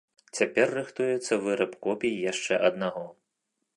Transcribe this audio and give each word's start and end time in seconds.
Цяпер 0.37 0.71
рыхтуецца 0.77 1.37
выраб 1.47 1.71
копій 1.89 2.13
яшчэ 2.31 2.53
аднаго. 2.71 3.05